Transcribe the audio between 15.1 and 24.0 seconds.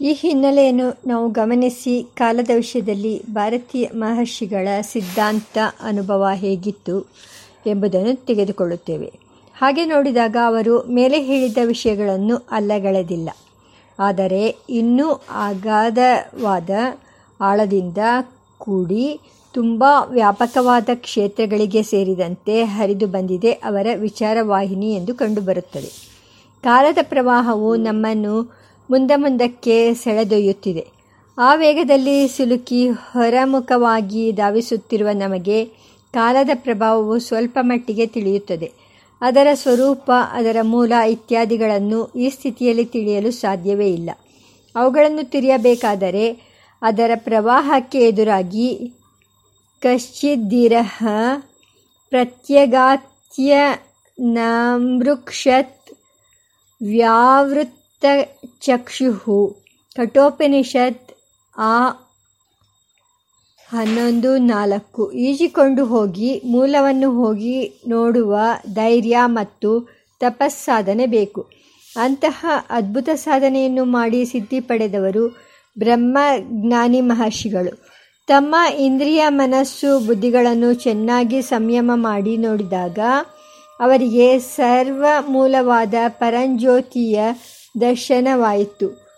ಅಗಾಧವಾದ ಆಳದಿಂದ ಕೂಡಿ ತುಂಬ ವ್ಯಾಪಕವಾದ ಕ್ಷೇತ್ರಗಳಿಗೆ ಸೇರಿದಂತೆ ಹರಿದು ಬಂದಿದೆ ಅವರ